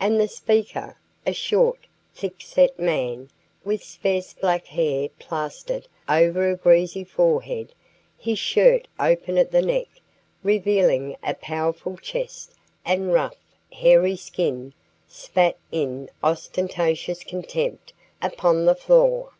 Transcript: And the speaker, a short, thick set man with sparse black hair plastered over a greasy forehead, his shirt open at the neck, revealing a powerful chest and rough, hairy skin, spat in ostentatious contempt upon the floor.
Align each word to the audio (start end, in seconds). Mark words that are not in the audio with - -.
And 0.00 0.18
the 0.18 0.28
speaker, 0.28 0.96
a 1.26 1.34
short, 1.34 1.80
thick 2.14 2.36
set 2.40 2.78
man 2.78 3.28
with 3.64 3.84
sparse 3.84 4.32
black 4.32 4.64
hair 4.64 5.10
plastered 5.18 5.88
over 6.08 6.48
a 6.48 6.56
greasy 6.56 7.04
forehead, 7.04 7.74
his 8.16 8.38
shirt 8.38 8.88
open 8.98 9.36
at 9.36 9.50
the 9.50 9.60
neck, 9.60 9.88
revealing 10.42 11.16
a 11.22 11.34
powerful 11.34 11.98
chest 11.98 12.54
and 12.82 13.12
rough, 13.12 13.36
hairy 13.70 14.16
skin, 14.16 14.72
spat 15.06 15.58
in 15.70 16.08
ostentatious 16.24 17.22
contempt 17.22 17.92
upon 18.22 18.64
the 18.64 18.74
floor. 18.74 19.32